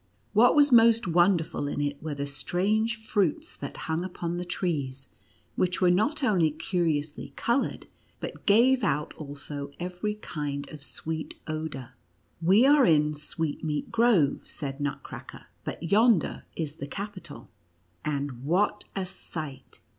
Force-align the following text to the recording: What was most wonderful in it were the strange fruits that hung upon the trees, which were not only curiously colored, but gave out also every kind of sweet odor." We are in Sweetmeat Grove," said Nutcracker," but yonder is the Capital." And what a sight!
What 0.33 0.55
was 0.55 0.71
most 0.71 1.05
wonderful 1.07 1.67
in 1.67 1.79
it 1.79 2.01
were 2.01 2.15
the 2.15 2.25
strange 2.25 2.95
fruits 2.95 3.55
that 3.57 3.77
hung 3.85 4.03
upon 4.03 4.37
the 4.37 4.45
trees, 4.45 5.09
which 5.55 5.79
were 5.79 5.91
not 5.91 6.23
only 6.23 6.49
curiously 6.49 7.33
colored, 7.35 7.85
but 8.19 8.47
gave 8.47 8.83
out 8.83 9.13
also 9.13 9.71
every 9.79 10.15
kind 10.15 10.67
of 10.69 10.81
sweet 10.81 11.35
odor." 11.45 11.91
We 12.41 12.65
are 12.65 12.83
in 12.83 13.13
Sweetmeat 13.13 13.91
Grove," 13.91 14.39
said 14.49 14.79
Nutcracker," 14.79 15.45
but 15.65 15.83
yonder 15.83 16.45
is 16.55 16.77
the 16.77 16.87
Capital." 16.87 17.51
And 18.03 18.43
what 18.43 18.85
a 18.95 19.05
sight! 19.05 19.81